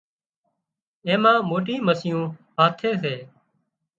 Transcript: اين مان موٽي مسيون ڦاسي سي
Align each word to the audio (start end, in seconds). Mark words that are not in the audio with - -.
اين 1.05 1.17
مان 1.23 1.35
موٽي 1.49 1.75
مسيون 1.87 2.23
ڦاسي 2.55 2.91
سي 3.01 3.15